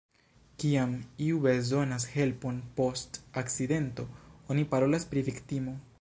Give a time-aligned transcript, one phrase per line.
[0.61, 0.95] Kiam
[1.25, 4.09] iu bezonas helpon post akcidento,
[4.55, 5.81] oni parolas pri viktimo.